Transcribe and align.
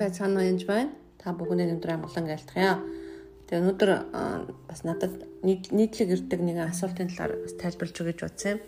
байцгаана 0.00 0.40
уу 0.40 0.48
янз 0.48 0.64
байна. 0.64 0.96
Та 1.20 1.36
бүхэнд 1.36 1.68
өнөөдөр 1.68 1.92
амглан 1.92 2.32
айлтгая. 2.32 2.80
Тэгээ 3.46 3.60
өнөөдөр 3.60 3.90
бас 4.64 4.80
надад 4.88 5.14
нийтлэг 5.44 6.08
ирдэг 6.16 6.40
нэгэн 6.40 6.72
асуултын 6.72 7.12
талаар 7.12 7.36
бас 7.44 7.54
тайлбарлаж 7.60 7.98
гэж 8.00 8.18
бодсон 8.24 8.50
юм. 8.56 8.60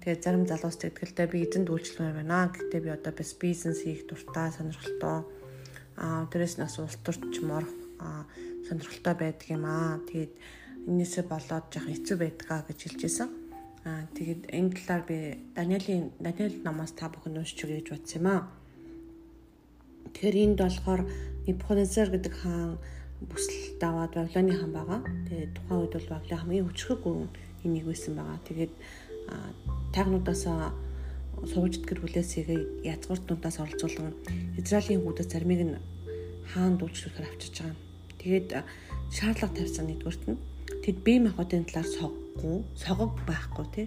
Тэгээ 0.00 0.22
зарим 0.22 0.44
залуус 0.46 0.78
тэгдгэлтэй 0.78 1.26
би 1.26 1.44
эзэнд 1.44 1.68
үйлчлэмээр 1.68 2.16
байна. 2.22 2.54
Гэтэ 2.54 2.78
би 2.78 2.88
одоо 2.94 3.12
бас 3.12 3.34
бизнес 3.34 3.82
хийх 3.82 4.06
дуртай, 4.06 4.48
сонирхолтой. 4.54 5.26
Аа 5.98 6.24
бас 6.30 6.74
улс 6.78 6.96
төрч 7.02 7.42
морох 7.42 7.74
сонирхолтой 8.68 9.14
байдаг 9.18 9.48
юм 9.50 9.64
аа. 9.66 9.98
Тэгээд 10.06 10.32
энээсээ 10.88 11.24
болоод 11.28 11.66
жоох 11.68 11.86
хэцүү 11.90 12.16
байдгаа 12.16 12.64
гэж 12.64 12.78
хэлжсэн. 12.80 13.28
Аа 13.84 14.04
тэгээд 14.16 14.42
энэ 14.52 14.72
талаар 14.78 15.02
би 15.04 15.18
Даниэлийн 15.56 16.12
Даниэл 16.20 16.62
намаас 16.64 16.92
та 16.96 17.12
бүхэнд 17.12 17.40
уншиж 17.40 17.64
өгье 17.64 17.80
гэж 17.80 17.88
бодсон 17.92 18.20
юм 18.20 18.28
аа. 18.30 18.40
Тэгэхээр 20.14 20.36
энд 20.44 20.58
болохоор 20.60 21.02
Небухаднецар 21.46 22.08
гэдэг 22.10 22.34
хаан 22.34 22.78
бүсэл 23.20 23.76
даваад 23.80 24.16
Вавилоны 24.16 24.52
хаан 24.56 24.72
байгаа. 24.72 25.00
Тэгээд 25.28 25.52
тухайн 25.56 25.80
үед 25.80 25.94
бол 25.94 26.10
Вавилон 26.10 26.40
хамгийн 26.40 26.66
хүчрэг 26.66 27.00
гүрэн 27.04 27.28
энийг 27.64 27.84
байсан 27.88 28.14
байгаа. 28.16 28.38
Тэгээд 28.48 28.72
тайгнуудаас 29.92 30.44
сувжд 31.52 31.82
гэр 31.88 32.00
бүлээсээ 32.04 32.84
язгууртнуудаас 32.84 33.56
оролцуулан 33.64 34.12
Израилийн 34.60 35.00
хүүдэд 35.02 35.32
зармыг 35.32 35.60
нь 35.64 35.76
хаан 36.52 36.76
дуулчлахаар 36.76 37.28
авчирч 37.28 37.56
байгаа. 37.60 37.78
Тэгээд 38.20 38.48
шаардлага 39.16 39.56
тавьсан 39.56 39.86
нэгдүгürt 39.88 40.22
нь 40.28 40.40
тэд 40.84 40.96
бие 41.04 41.18
махбодын 41.24 41.64
талаар 41.64 41.88
соггүй, 41.88 42.56
согог 42.76 43.12
байхгүй 43.24 43.66
тий. 43.74 43.86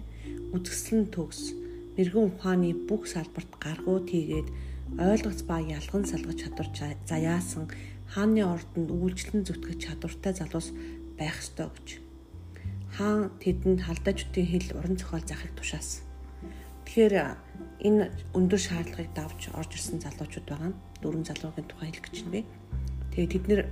Үзэсгэлэн 0.54 1.14
төгс, 1.14 1.54
мэрэгэн 1.94 2.26
ухааны 2.34 2.74
бүх 2.88 3.06
салбарт 3.06 3.50
гаргуу 3.62 4.02
тийгээд 4.02 4.48
ойлгоц 4.92 5.40
ба 5.48 5.58
ялган 5.58 6.04
салгаж 6.04 6.38
чадвар 6.44 6.68
заяасан 7.08 7.70
хааны 8.12 8.44
ордонд 8.44 8.90
үйлчлэн 8.92 9.42
зүтгэж 9.48 9.78
чадвартай 9.80 10.32
залуус 10.36 10.68
байх 11.18 11.40
ёстой 11.42 11.68
гэж. 11.72 11.88
Хаан 12.94 13.32
тэдэнд 13.42 13.80
халдаачдын 13.82 14.46
хил 14.46 14.68
уран 14.78 14.96
зохиол 15.00 15.24
заахыг 15.26 15.52
тушаасан. 15.56 16.04
Тэгэхээр 16.84 17.14
энэ 17.88 18.12
өндөр 18.38 18.60
шаардлагыг 18.60 19.10
давж 19.16 19.40
орж 19.50 19.70
ирсэн 19.74 19.98
залуучууд 20.04 20.46
байгаа 20.46 20.72
дөрвөн 21.02 21.26
залуугийн 21.26 21.66
тухай 21.66 21.88
хэлэх 21.90 22.04
гэж 22.06 22.16
байна. 22.28 22.46
Тэгээ 23.10 23.32
тэд 23.34 23.44
нэр 23.50 23.62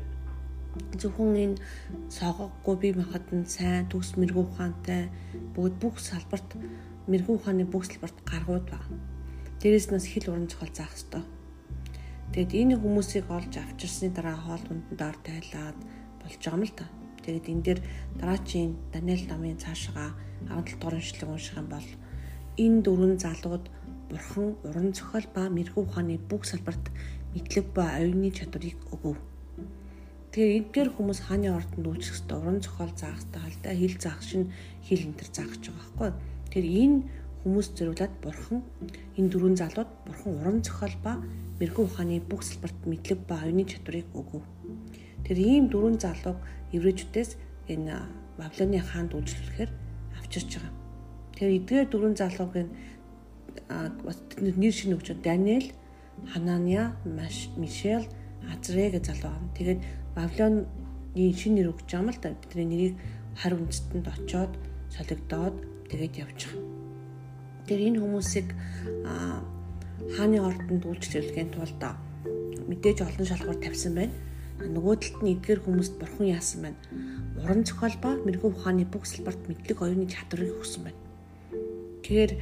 зөвхөн 0.99 1.37
энэ 1.45 1.57
согоггүй 2.09 2.77
бие 2.81 2.95
махбод 2.97 3.27
нь 3.37 3.47
сайн 3.47 3.87
төс 3.93 4.17
мэрэгүү 4.17 4.45
ухаантай 4.49 5.13
бүгд 5.55 5.77
бүх 5.77 6.01
салбарт 6.01 6.57
мэрэгүү 7.07 7.35
ухааны 7.37 7.65
бүх 7.69 7.85
салбарт 7.87 8.17
гаргууд 8.25 8.67
байна. 8.73 8.97
Дээрээс 9.63 9.95
нас 9.95 10.11
хил 10.11 10.27
уран 10.27 10.51
зохиол 10.51 10.75
заах 10.75 10.91
ёстой. 10.99 11.23
Тэгэд 12.35 12.51
энэ 12.51 12.75
хүмүүсийг 12.83 13.31
олж 13.31 13.63
авчирсны 13.63 14.11
дараа 14.11 14.35
хоол 14.35 14.59
хүндэн 14.67 14.99
доор 14.99 15.15
тайлаад 15.23 15.79
болж 16.19 16.35
байгаа 16.43 16.59
юм 16.59 16.67
л 16.67 16.75
та. 16.75 16.87
Тэгээд 17.23 17.47
энэ 17.47 17.63
дээр 17.63 17.81
дараачийн 18.19 18.75
Даниэл 18.91 19.31
намын 19.31 19.63
цаашгаа 19.63 20.19
17 20.51 20.83
дугаар 20.83 20.99
уншлаг 20.99 21.31
унших 21.31 21.55
юм 21.63 21.69
бол 21.71 21.89
энэ 22.59 22.83
дөрвөн 22.83 23.15
залууд 23.23 23.65
бурхан 24.11 24.47
уран 24.67 24.91
зохиол 24.99 25.27
ба 25.31 25.47
мэрэгүү 25.47 25.83
ухааны 25.87 26.19
бүх 26.27 26.43
салбарт 26.43 26.91
мэдлэг 27.31 27.67
ба 27.71 28.03
оюуны 28.03 28.35
чадварыг 28.35 28.83
өгөв 28.91 29.15
Тэгээ 30.33 30.59
эдгээр 30.59 30.91
хүмүүс 30.97 31.21
хааны 31.29 31.53
ордонд 31.53 31.87
үйлчлэх 31.87 32.25
хэвээр 32.25 32.41
уран 32.41 32.59
зохиол 32.65 32.95
заах 32.97 33.21
хэвээр 33.21 33.45
халдаа 33.47 33.75
хил 33.79 33.97
заах 34.01 34.21
шин 34.25 34.43
хил 34.81 35.07
энтер 35.07 35.29
заах 35.29 35.53
гэж 35.55 35.65
байгаа 35.69 35.87
байхгүй. 35.93 36.11
Тэр 36.51 36.65
энэ 36.65 36.99
хүмүүс 37.43 37.75
зориулаад 37.75 38.15
бурхан 38.23 38.63
энэ 39.19 39.31
дөрвөн 39.31 39.57
залууд 39.59 39.91
бурхан 40.07 40.33
уран 40.39 40.59
зохиол 40.63 40.97
ба 41.03 41.13
мэрэгэн 41.59 41.87
ухааны 41.87 42.17
бүх 42.23 42.43
салбарт 42.47 42.79
мэдлэг 42.87 43.19
ба 43.27 43.43
оюуны 43.43 43.67
чадварыг 43.67 44.07
өгөв. 44.15 44.43
Тэр 45.27 45.39
ийм 45.39 45.67
дөрвөн 45.67 45.99
залууг 45.99 46.39
еврейчүүдээс 46.71 47.31
энэ 47.75 47.95
Баблоны 48.39 48.79
хаанд 48.81 49.13
үйлчлэхээр 49.15 49.71
авчирч 50.19 50.51
байгаа. 50.57 50.75
Тэр 51.37 51.49
эдгээр 51.59 51.87
дөрвөн 51.91 52.17
залууг 52.17 52.55
нь 52.57 52.71
бас 54.07 54.19
нэр 54.39 54.73
шинэ 54.73 54.97
өгч 54.97 55.09
Даниэл, 55.23 55.69
Ханания, 56.33 56.97
Мишель, 57.59 58.09
Азрэ 58.51 58.91
гэж 58.95 59.05
залуу 59.11 59.35
байна. 59.35 59.55
Тэгээд 59.59 59.81
Вавилоны 60.17 60.67
шинэ 61.15 61.55
нэр 61.61 61.71
өгч 61.75 61.91
байгаа 61.91 62.03
юм 62.03 62.11
л 62.11 62.19
да. 62.23 62.31
Бидний 62.41 62.67
нэрийг 62.71 62.95
хар 63.37 63.55
үндэстэнд 63.55 64.07
очоод 64.09 64.53
солигдоод 64.95 65.57
тэгээд 65.91 66.15
байгаа. 66.17 66.72
Тэр 67.67 67.81
энэ 67.89 68.01
хүмүүсийг 68.03 68.49
хааны 70.17 70.39
ордонд 70.43 70.85
үйлчлүүлэхийн 70.87 71.51
тулд 71.55 71.83
мэдээж 72.69 72.99
олон 73.07 73.27
шалгуур 73.27 73.59
тавьсан 73.63 73.93
байна. 73.95 74.15
Нөгөө 74.63 74.95
талд 75.01 75.19
нь 75.23 75.33
эдгээр 75.35 75.61
хүмүүст 75.67 75.95
бурхан 75.99 76.27
яасан 76.31 76.61
байна. 76.63 76.79
Уран 77.43 77.63
зохиол 77.67 77.97
ба 77.99 78.11
мэрэгэн 78.23 78.53
ухааны 78.55 78.85
бүх 78.87 79.05
салбарт 79.07 79.43
мэдлэг 79.51 79.79
оюуны 79.83 80.07
чадварыг 80.07 80.63
өгсөн 80.63 80.83
байна. 80.87 81.01
Тэгэхээр 82.03 82.33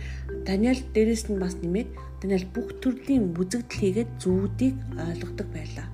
Даниэл 0.44 0.82
дээрэс 0.92 1.25
нь 1.32 1.41
бас 1.41 1.56
нэмээд 1.60 1.88
Даниэл 2.20 2.48
бүх 2.52 2.76
төрлийн 2.81 3.32
бүзэгдэл 3.32 3.81
хийгээд 3.81 4.10
зүудийг 4.20 4.76
ойлгодог 4.97 5.48
байлаа 5.52 5.88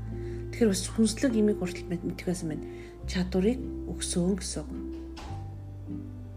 Тэгэхээр 0.57 0.73
бас 0.73 0.89
хүнслэг 0.89 1.33
имийг 1.37 1.61
хүртэл 1.61 1.85
мэдэх 1.85 2.33
байсан 2.33 2.49
байна. 2.49 2.65
Чадварыг 3.05 3.61
өгсөн 3.93 4.41
гэсэн. 4.41 4.65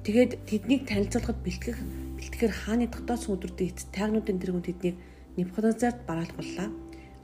Тэгээд 0.04 0.44
тэднийг 0.44 0.84
танилцуулахад 0.92 1.40
бэлтгэх 1.40 1.80
бэлтгэхээр 2.20 2.54
хааны 2.54 2.86
дотоодсон 2.92 3.40
өдрүүдийн 3.40 3.72
эц 3.72 3.88
тайгнуудын 3.96 4.40
тэргүүнд 4.44 4.68
тэднийг 4.68 4.96
Небухаднецарт 5.40 6.04
бараалгууллаа. 6.04 6.68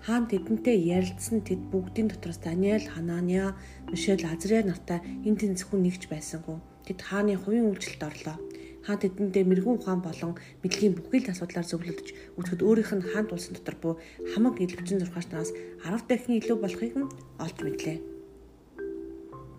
Хаан 0.08 0.26
тэдэнтэй 0.32 0.78
ярилцсан 0.96 1.44
тэд 1.44 1.68
бүгдийн 1.68 2.08
дотроос 2.08 2.40
Даниэл, 2.40 2.88
Ханания, 2.88 3.60
Мишель, 3.92 4.24
Азриа 4.24 4.64
нартай 4.64 5.04
энэ 5.28 5.36
тэнцвэргүй 5.36 5.80
нэгж 5.84 6.04
байсангүй. 6.08 6.58
Тэд 6.88 7.00
хааны 7.04 7.36
хувийн 7.36 7.68
үйлчлэлд 7.76 8.08
орлоо 8.08 8.38
хаан 8.86 9.02
тэдэндээ 9.02 9.44
мэрэгүн 9.50 9.82
ухаан 9.82 10.02
болон 10.06 10.38
мэдлэгийн 10.62 10.94
бүхэл 10.94 11.34
асуудлаар 11.34 11.66
зөвлөдөж 11.66 12.08
үзэхэд 12.38 12.62
өөрийнх 12.62 12.94
нь 12.94 13.08
хаан 13.10 13.26
тулсан 13.26 13.58
дотор 13.58 13.76
буу 13.82 13.94
хамаг 14.32 14.62
илвчин 14.62 15.02
зурхаачнаас 15.02 15.50
10 15.82 16.06
дахин 16.06 16.38
илүү 16.38 16.58
болохыг 16.62 16.94
нь 16.94 17.10
олж 17.42 17.58
мэдлээ. 17.66 17.98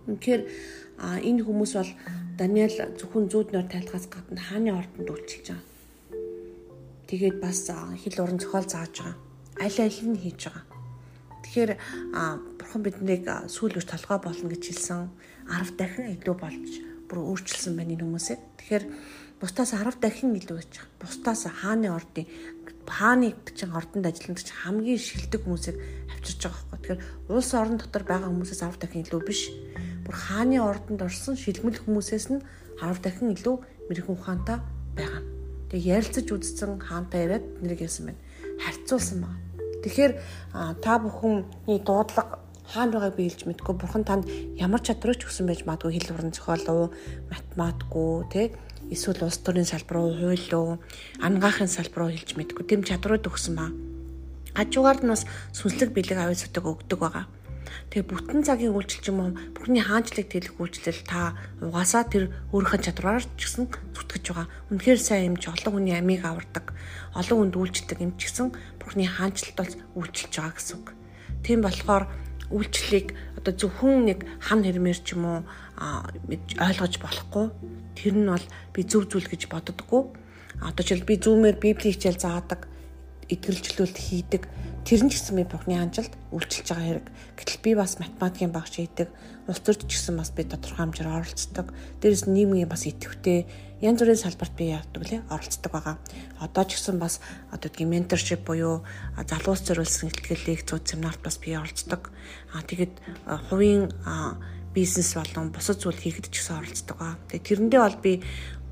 Үнэхээр 0.06 0.42
энэ 1.00 1.44
хүмүүс 1.44 1.72
бол 1.76 1.92
Даниэл 2.36 2.76
зөвхөн 3.00 3.32
зүүд 3.32 3.48
нор 3.56 3.64
тайлхаас 3.68 4.08
гадна 4.12 4.40
хааны 4.40 4.76
ордонд 4.76 5.08
үйлчилж 5.08 5.46
байгаа. 5.56 5.64
Тэгээд 7.08 7.36
бас 7.40 7.70
хил 7.72 8.16
уран 8.20 8.36
зохиол 8.36 8.68
зааж 8.68 8.94
байгаа. 9.00 9.16
Аль 9.56 9.80
аль 9.80 10.00
нь 10.04 10.20
хийж 10.20 10.40
байгаа. 10.52 10.64
Тэгэхээр 11.46 11.72
бурхан 12.60 12.82
биднийг 12.84 13.24
сүүл 13.48 13.78
үр 13.80 13.86
толгой 13.88 14.18
болно 14.20 14.48
гэж 14.52 14.62
хэлсэн 14.68 15.08
10 15.48 15.78
дахин 15.80 16.12
илүү 16.12 16.36
болж 16.36 16.68
бүр 17.08 17.18
өөрчилсөн 17.24 17.72
байна 17.78 17.94
энэ 17.96 18.04
хүмүүсийг. 18.04 18.40
Тэгэхээр 18.60 18.84
бусдаас 19.40 19.72
10 19.72 19.96
дахин 20.02 20.36
илүү 20.36 20.56
гэж 20.60 20.72
байна. 20.76 20.92
Бусдаас 21.00 21.42
хааны 21.46 21.88
ордын 21.94 22.26
хааны 22.84 23.34
чинь 23.54 23.72
ордонд 23.72 24.06
ажилладаг 24.06 24.42
хамгийн 24.66 24.98
шилдэг 24.98 25.40
хүмүүсийг 25.46 25.76
авчирч 26.12 26.42
байгаа 26.42 26.64
байхгүй. 26.74 26.96
Тэгэхээр 26.98 27.32
улс 27.32 27.50
орон 27.54 27.76
дотор 27.78 28.04
байгаа 28.04 28.28
хүмүүсээс 28.28 28.62
10 28.66 28.82
дахин 28.82 29.04
илүү 29.06 29.22
биш. 29.22 29.40
Бүр 30.06 30.14
хааны 30.14 30.62
ордонд 30.62 31.02
орсон 31.02 31.34
шилмэл 31.34 31.82
хүмүүсээс 31.82 32.30
нь 32.30 32.40
10 32.78 33.02
дахин 33.02 33.34
илүү 33.34 33.56
мэрэгэн 33.90 34.14
ухаантай 34.14 34.62
байгаа. 34.94 35.22
Тэгээ 35.74 35.98
ярилцаж 35.98 36.26
үзсэн 36.30 36.78
хаантай 36.78 37.26
яриад 37.26 37.46
нэрийг 37.58 37.82
яасан 37.90 38.14
байна. 38.14 38.22
Харьцуулсан 38.62 39.18
байна. 39.26 39.42
Тэгэхээр 39.82 40.12
та 40.78 40.92
бүхний 41.02 41.82
дуудлага 41.82 42.38
хаана 42.70 43.02
байгааг 43.02 43.18
би 43.18 43.26
хэлж 43.26 43.50
мэдгүй 43.50 43.74
бурхан 43.74 44.06
танд 44.06 44.30
ямар 44.58 44.82
чадварч 44.82 45.26
өгсөн 45.26 45.46
байж 45.50 45.66
магадгүй 45.66 45.98
хэл 45.98 46.14
уран 46.14 46.34
зохиол 46.34 46.66
уу 46.70 46.86
математикгүй 47.30 48.10
те 48.30 48.42
эсвэл 48.90 49.26
улс 49.26 49.38
төрийн 49.42 49.66
салбар 49.66 50.02
руу 50.02 50.10
хууль 50.18 50.46
руу 50.50 50.78
ангаахын 51.22 51.70
салбар 51.70 52.06
руу 52.06 52.10
хэлж 52.14 52.34
мэдгүй 52.34 52.64
тэм 52.66 52.82
чадварууд 52.82 53.26
өгсөн 53.30 53.54
ба 53.54 53.70
хажуугаар 54.58 54.98
нь 55.02 55.12
бас 55.14 55.22
сүнслэг 55.54 55.94
бэлэг 55.94 56.18
авьяасуудыг 56.18 56.64
өгдөг 56.66 56.98
байгаа. 56.98 57.24
Тэгээ 57.90 58.06
бүтэн 58.06 58.42
цагийн 58.46 58.74
үйлчлэл 58.76 59.10
юм 59.12 59.18
уу 59.20 59.30
бүхний 59.54 59.82
хаанчлаг 59.82 60.26
тэлэх 60.30 60.56
үйлчлэл 60.56 61.02
та 61.06 61.36
угаасаа 61.62 62.04
тэр 62.06 62.32
өөрийнхөө 62.52 62.80
чадвараар 62.82 63.24
ч 63.36 63.40
гэсэн 63.46 63.64
зүтгэж 63.94 64.24
байгаа. 64.30 64.46
Үнэхээр 64.70 65.00
сайн 65.00 65.24
юм 65.32 65.36
чи 65.36 65.50
олон 65.50 65.72
хүний 65.76 65.94
амийг 65.96 66.24
авардаг. 66.24 66.74
Олон 67.14 67.50
хүнд 67.50 67.56
үйлчлдэг 67.56 67.98
юм 68.02 68.12
ч 68.18 68.30
гэсэн 68.30 68.52
бүхний 68.80 69.08
хаанчлалд 69.08 69.56
бол 69.58 69.72
үйлчилж 70.02 70.34
байгаа 70.34 70.54
гэсэн 70.56 70.76
үг. 70.80 70.88
Тийм 71.44 71.60
болохоор 71.62 72.04
үйлчлэлийг 72.50 73.08
одоо 73.38 73.52
зөвхөн 73.54 74.06
нэг 74.06 74.20
хам 74.38 74.62
хэрмээр 74.62 74.98
ч 75.02 75.14
юм 75.18 75.24
уу 75.26 75.40
ойлгож 76.58 76.94
болохгүй. 77.02 77.46
Тэр 77.98 78.14
нь 78.14 78.30
бол 78.30 78.46
би 78.74 78.80
зөв 78.86 79.10
зүйл 79.10 79.26
гэж 79.26 79.50
боддоггүй. 79.50 80.02
Одоо 80.62 80.82
жишээл 80.82 81.08
би 81.08 81.18
зүүмээр 81.18 81.56
библи 81.60 81.92
хичээл 81.92 82.16
заадаг, 82.22 82.70
итгэлжлүүлэлт 83.28 83.98
хийдэг. 83.98 84.42
Тэр 84.86 85.02
нь 85.02 85.10
ч 85.10 85.18
гэсэн 85.18 85.34
би 85.34 85.44
Бурхны 85.44 85.74
хандлт 85.82 86.14
үйлчилж 86.30 86.70
байгаа 86.70 86.86
хэрэг. 86.86 87.06
Гэтэл 87.34 87.58
би 87.66 87.70
бас 87.74 87.98
математикийн 87.98 88.54
багш 88.54 88.78
хийдэг. 88.78 89.10
Улс 89.50 89.58
төрд 89.58 89.90
ч 89.90 89.98
гэсэн 89.98 90.14
бас 90.14 90.30
би 90.30 90.46
тодорхой 90.46 90.86
хэмжээр 90.86 91.10
оролцдог. 91.10 91.74
Дээрээс 91.98 92.30
нийгмийн 92.30 92.70
бас 92.70 92.86
идэвхтэй 92.86 93.50
янз 93.82 93.98
бүрийн 93.98 94.22
салбарт 94.22 94.54
би 94.54 94.70
яадаг 94.70 95.02
лээ 95.02 95.26
оролцдог 95.26 95.72
байгаа. 95.74 95.98
Одоо 96.38 96.64
ч 96.70 96.78
гэсэн 96.78 97.02
бас 97.02 97.18
одоо 97.50 97.66
тийм 97.66 97.90
менторшип 97.90 98.46
буюу 98.46 98.86
залуус 99.18 99.66
зориулсан 99.66 100.14
ихтгэл 100.14 100.54
лекцүүд 100.54 100.86
семинарт 100.86 101.18
бас 101.18 101.36
би 101.42 101.58
оролцдог. 101.58 102.14
Аа 102.54 102.62
тэгээд 102.62 102.94
хувийн 103.50 103.90
бизнес 104.70 105.18
болон 105.18 105.50
бусад 105.50 105.82
зүйл 105.82 105.98
хийхэд 105.98 106.30
ч 106.30 106.46
гэсэн 106.46 106.62
оролцдог 106.62 106.96
байгаа. 106.96 107.18
Тэгээд 107.26 107.46
тэрэндээ 107.50 107.80
бол 107.82 107.98
би 107.98 108.12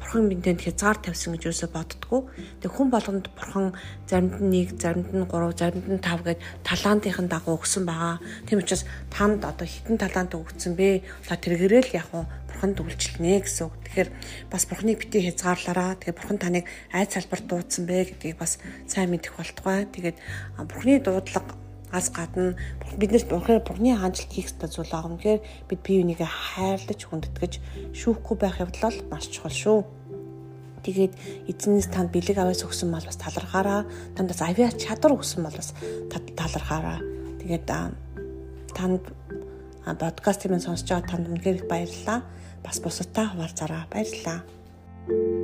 бурхан 0.05 0.29
бидэнд 0.29 0.61
хязгаар 0.61 1.01
тавьсан 1.01 1.33
гэж 1.33 1.49
юусоо 1.49 1.73
боддгоо. 1.73 2.29
Тэг 2.61 2.71
хүн 2.77 2.93
болгонд 2.93 3.33
бурхан 3.33 3.73
заримд 4.05 4.37
нь 4.37 4.77
1, 4.77 4.77
заримд 4.77 5.09
нь 5.17 5.25
3, 5.25 5.57
заримд 5.57 5.89
нь 5.89 6.05
5 6.05 6.29
гэд 6.29 6.41
талантынхын 6.61 7.29
дагуу 7.33 7.57
өгсөн 7.57 7.89
байгаа. 7.89 8.21
Тийм 8.45 8.61
учраас 8.61 8.85
танд 9.09 9.41
одоо 9.49 9.65
хитэн 9.65 9.97
талант 9.97 10.37
өгсөн 10.37 10.77
бэ? 10.77 11.09
За 11.25 11.41
тэргээрэл 11.41 11.97
яг 11.97 12.13
уу 12.13 12.29
бурханд 12.53 12.85
үйлчлэнэ 12.85 13.49
гэсэн 13.49 13.65
үг. 13.65 13.75
Тэгэхээр 13.89 14.09
бас 14.53 14.63
бурханыг 14.69 15.01
бити 15.01 15.25
хязгаарлаараа. 15.25 15.97
Тэгээ 15.97 16.19
бурхан 16.21 16.39
таныг 16.39 16.69
айц 16.93 17.17
салбар 17.17 17.41
дуудсан 17.41 17.89
бэ 17.89 18.13
гэдгийг 18.13 18.37
бас 18.37 18.61
сайн 18.85 19.09
мэдэх 19.09 19.33
болтугай. 19.41 19.89
Тэгээд 19.89 20.21
бурханы 20.69 21.01
дуудлага 21.01 21.64
аз 21.95 22.11
гадна 22.11 22.59
биднээс 22.99 23.31
бурхны 23.31 23.63
бурхны 23.63 23.95
хаанчлалт 23.95 24.35
хийх 24.35 24.51
ёстой 24.51 24.69
зүйл 24.69 24.91
юм. 24.91 25.15
Тэгэхээр 25.15 25.41
бид 25.71 25.81
бие 25.87 26.03
бинийгээ 26.03 26.27
хайрлаж 26.27 27.01
хүндэтгэж 27.07 27.53
шүүхгүй 27.95 28.37
байх 28.43 28.59
явдал 28.59 28.99
маш 29.07 29.31
чухал 29.31 29.55
шүү. 29.55 29.79
Тэгээд 30.83 31.15
эзнээс 31.49 31.89
танд 31.95 32.11
бэлэг 32.11 32.37
аваас 32.43 32.67
өгсөн 32.67 32.91
бол 32.91 33.07
бас 33.07 33.17
талархаараа. 33.17 33.87
Тандас 34.19 34.43
авиа 34.43 34.75
чадвар 34.75 35.17
өгсөн 35.17 35.47
бол 35.47 35.55
бас 35.55 35.73
талархаараа. 36.11 36.99
Тэгээд 37.41 37.65
танд 38.75 39.03
подкастыг 39.87 40.51
минь 40.51 40.61
сонсож 40.61 40.91
байгаа 40.91 41.09
танд 41.09 41.31
үнэхээр 41.31 41.65
их 41.65 41.67
баярлалаа. 41.71 42.21
Бас 42.61 42.83
бусадтай 42.83 43.31
хуваалцаараа 43.31 43.89
баярлалаа. 43.89 45.44